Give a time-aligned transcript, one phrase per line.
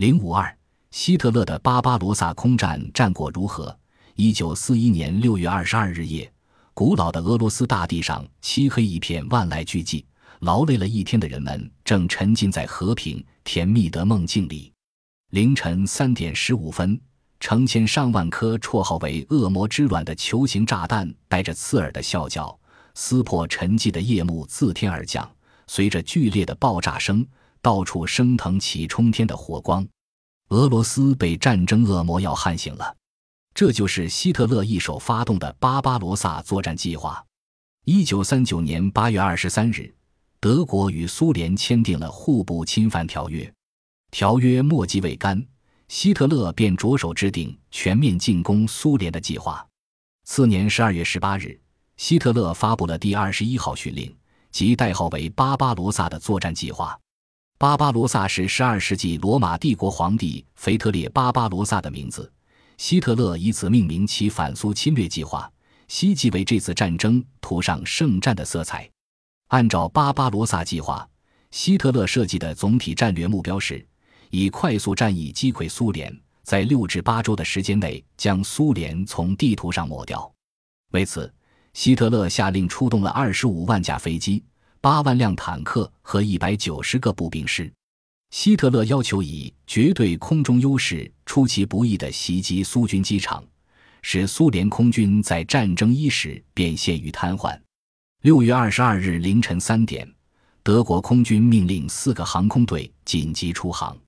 [0.00, 0.56] 零五二，
[0.92, 3.78] 希特勒的巴巴罗萨空战战果如何？
[4.14, 6.32] 一九四一年六月二十二日夜，
[6.72, 10.02] 古老的俄罗斯大地上漆黑一片，万籁俱寂。
[10.38, 14.72] 劳累了一天的人们正沉浸在和平甜蜜的梦境里。
[15.32, 16.98] 凌晨三点十五分，
[17.38, 22.58] 成千上万颗绰号为“恶魔之卵”的球形炸弹，带着刺耳的啸叫，
[22.94, 25.30] 撕破沉寂的夜幕，自天而降。
[25.66, 27.24] 随着剧烈的爆炸声，
[27.62, 29.86] 到处升腾起冲天的火光。
[30.48, 32.96] 俄罗斯被战争恶魔要撼醒了。
[33.54, 37.24] 这就是希特勒一手发动的巴巴罗萨作战计划。
[37.84, 39.94] 一九三九年八月二十三日。
[40.42, 43.52] 德国与苏联签订了互不侵犯条约，
[44.10, 45.46] 条约墨迹未干，
[45.86, 49.62] 希特勒便着手制定全面进攻苏联的计划。
[50.24, 51.60] 次年十二月十八日，
[51.98, 54.16] 希特勒发布了第二十一号训令，
[54.50, 56.98] 即代号为“巴巴罗萨”的作战计划。
[57.60, 62.32] 巴巴罗萨是十二世纪罗马帝国皇帝腓特烈·巴巴罗萨的名字，
[62.78, 65.52] 希特勒以此命名其反苏侵略计划，
[65.86, 68.90] 希冀为这次战争涂上圣战的色彩。
[69.48, 71.06] 按照巴巴罗萨计划，
[71.50, 73.86] 希特勒设计的总体战略目标是
[74.30, 80.32] 以快速战役击溃苏联，在六至八周的时间内将苏联从地图上抹掉。
[80.92, 81.30] 为此，
[81.74, 84.42] 希特勒下令出动了二十五万架飞机、
[84.80, 87.70] 八万辆坦克和一百九十个步兵师。
[88.30, 93.44] 希特勒要求以绝对空中优势出其不意地袭击苏军机场，
[94.02, 97.58] 使苏联空军在战争伊始便陷于瘫痪。
[98.22, 100.08] 六月二十二日凌晨三点，
[100.62, 103.98] 德国空军命令四个航空队紧急出航，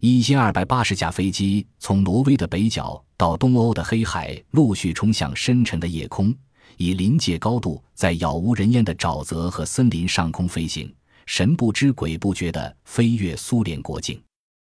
[0.00, 6.34] 一千二百八十架飞机从挪威的北角到东欧的黑海，陆续冲向深沉的夜空，
[6.76, 10.92] 以临界高度在杳无人烟的沼泽和森林上空飞行，
[11.26, 14.20] 神不知鬼不觉地飞越苏联国境。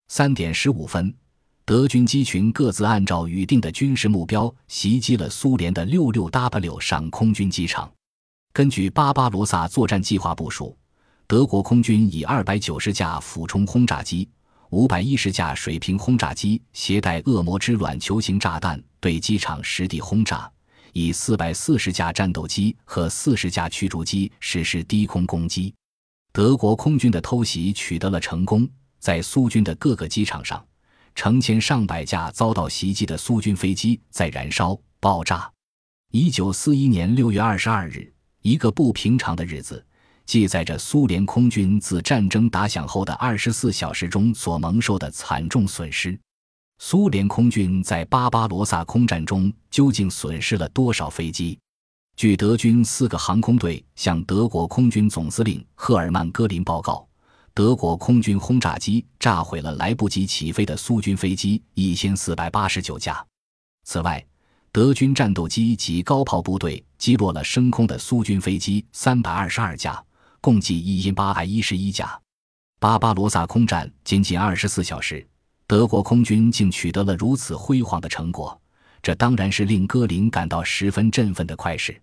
[0.08, 1.14] 三点十五分，
[1.66, 7.92] 德军机群各自按照预定的军事目标袭击了苏联的六六 W 上空军机场。
[8.52, 10.76] 根据巴巴罗萨作战计划部署，
[11.28, 14.28] 德国空军以二百九十架俯冲轰炸机、
[14.72, 20.52] 五百一十架水平轰炸机携带“恶魔之卵”球形炸弹对机场实地轰炸，
[20.94, 25.74] 以四百四十架战斗机和四十架驱逐机实施低空攻击。
[26.32, 28.68] 德国空军的偷袭取得了成功，
[29.00, 30.64] 在苏军的各个机场上，
[31.16, 35.52] 成千上百架遭到袭击的苏军飞机在燃烧爆炸。
[36.12, 38.14] 一九四一年六月二十二日。
[38.42, 39.86] 一个不平常的日子，
[40.26, 46.18] 记载着苏联空军自战争打响后的二十四小时中所蒙受的惨重损失。
[46.82, 51.60] 苏联空军在巴巴罗萨空战中究竟损失了多少飞机？
[52.16, 57.06] 据德军四个航空队向德国空军总司令赫尔曼·戈林报告，
[57.54, 63.24] 德国空军轰炸机炸毁了来不及起飞的苏军飞机一千四百八十九架。
[63.84, 64.26] 此外，
[64.72, 70.02] 德军战斗机及高炮部队击落了升空的苏军飞机三百二十二架，
[70.40, 72.18] 共计一千八百一十一架。
[72.80, 75.28] 巴巴罗萨空战仅仅二十四小时，
[75.70, 78.60] 德国空军竟取得了如此辉煌的成果，
[79.04, 81.96] 这当然是令戈林感到十分振奋的快事。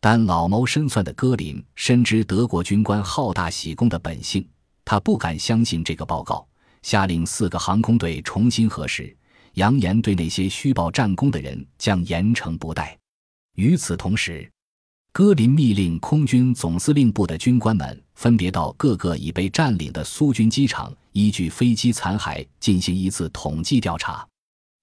[0.00, 4.48] 但老谋深算的戈林深知德国军官好大喜功的本性，
[4.84, 6.46] 他不敢相信这个报告，
[6.82, 9.12] 下令四个航空队重新核实。
[9.54, 12.96] 扬言对那些虚报战功的人将严惩不贷。
[13.56, 14.48] 与此同时，
[15.12, 24.26] 戈林密令空军总司令部的军官们分别到各个已被占领的苏军机场，依据飞机残骸进行一次统计调查。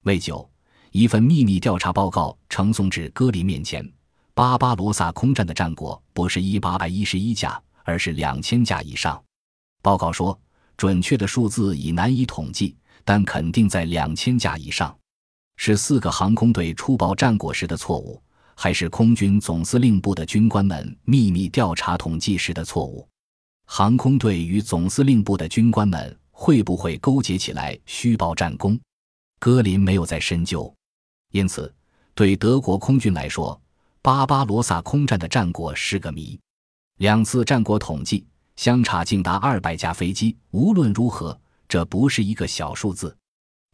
[0.03, 0.49] 未久，
[0.91, 3.87] 一份秘密调查报告呈送至戈林面前：
[4.33, 9.21] 巴巴罗萨空战的战果不是一八百一十一架，而是两千架以上。
[9.81, 10.39] 报告说，
[10.75, 12.75] 准确的数字已难以统计。
[13.05, 14.93] 但肯定在两千架以上，
[15.55, 18.21] 是四个航空队出报战果时的错误，
[18.53, 23.07] 还是空军总司令部的军官们秘密调查统计时的错误？
[23.69, 28.79] 航空队与总司令部的军官们会不会勾结起来虚报战功？
[29.39, 30.73] 戈林没有再深究。
[31.31, 31.71] 因此，
[32.15, 33.61] 对德国空军来说，
[34.01, 36.39] 巴巴罗萨空战的战果是个谜。
[36.97, 38.25] 两次战果统计
[38.55, 40.35] 相差竟达二百架飞机。
[40.51, 41.39] 无论如何。
[41.69, 43.13] 这不是一个小数字。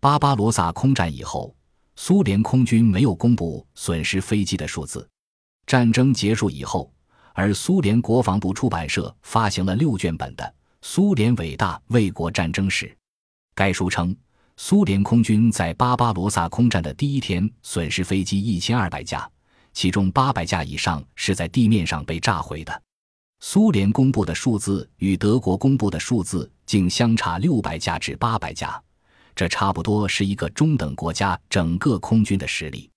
[0.01, 1.55] 巴巴罗萨空战以后，
[1.95, 5.07] 苏联空军没有公布损失飞机的数字。
[5.67, 6.91] 战争结束以后，
[7.33, 10.43] 而苏联国防部出版社发行了六卷本的
[10.81, 12.85] 《苏联伟大卫国战争史》。
[13.55, 14.15] 该书称，
[14.57, 19.29] 苏联空军在巴巴罗萨空战的第一天损失飞机一千二百架，
[19.73, 22.81] 其中八百架以上是在地面上被炸毁的。
[23.39, 28.81] 苏联公布的数字与德国公布的数字竟相差六百架至八百架，
[29.35, 32.89] 这差不多是一个中等国家整个空军的实力。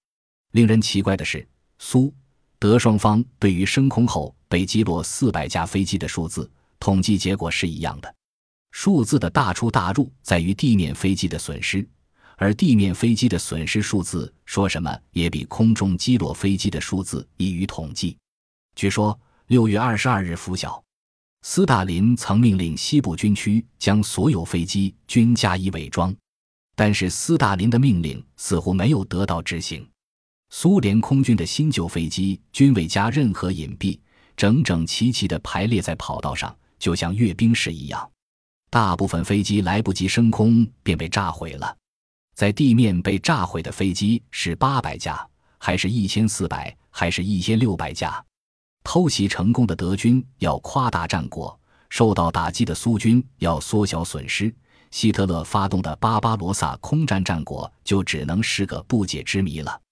[0.52, 1.46] 令人奇怪的是，
[1.78, 2.14] 苏
[2.58, 8.14] 德双方对于升空后被击落四百架飞机的数字统计结果是一样的。
[8.72, 11.86] 数字的大出大入在于地面飞机的损失，
[12.36, 18.16] 而地面飞机的损失数字说什么也比空中击落飞机的数字易于统计。
[18.74, 20.82] 据说六月二十二日拂晓。
[21.42, 26.12] 斯大林曾命令西部军区将所有飞机均加以伪装，
[26.74, 29.86] 但是斯大林的命令似乎没有得到执行。
[30.58, 34.00] 苏联空军的新旧飞机均未加任何隐蔽，
[34.38, 38.10] 整整齐齐地排列在跑道上，就像阅兵式一样。
[38.70, 41.76] 大部分飞机来不及升空便被炸毁了。
[42.34, 48.24] 在地面被炸毁的飞机是八百架，还是一千四百，还是一千六百架？
[48.82, 51.60] 偷袭成功的德军要夸大战果，
[51.90, 54.50] 受到打击的苏军要缩小损失。
[54.90, 59.82] 希特勒发动的巴巴罗萨空战战果就只能是个不解之谜了。